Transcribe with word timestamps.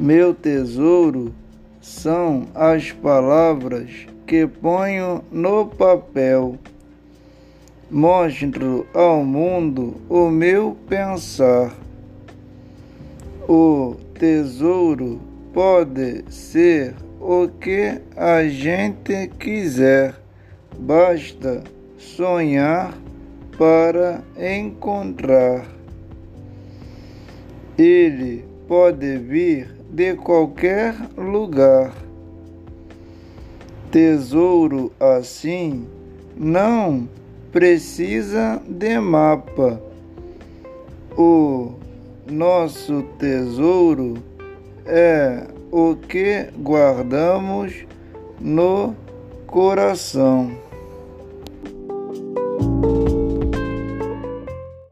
Meu 0.00 0.32
tesouro 0.32 1.34
são 1.80 2.46
as 2.54 2.92
palavras 2.92 4.06
que 4.28 4.46
ponho 4.46 5.24
no 5.28 5.66
papel. 5.66 6.56
Mostro 7.90 8.86
ao 8.94 9.24
mundo 9.24 9.96
o 10.08 10.30
meu 10.30 10.76
pensar. 10.88 11.74
O 13.48 13.96
tesouro 14.14 15.20
pode 15.52 16.24
ser 16.30 16.94
o 17.20 17.48
que 17.48 18.00
a 18.16 18.44
gente 18.44 19.26
quiser, 19.36 20.14
basta 20.78 21.64
sonhar 21.98 22.96
para 23.58 24.22
encontrar. 24.38 25.66
Ele 27.76 28.44
pode 28.68 29.18
vir 29.18 29.77
de 29.90 30.14
qualquer 30.14 30.94
lugar. 31.16 31.92
Tesouro 33.90 34.92
assim 35.00 35.86
não 36.36 37.08
precisa 37.50 38.60
de 38.68 38.98
mapa. 39.00 39.80
O 41.16 41.72
nosso 42.30 43.02
tesouro 43.18 44.14
é 44.86 45.46
o 45.72 45.96
que 45.96 46.48
guardamos 46.58 47.86
no 48.40 48.94
coração. 49.46 50.67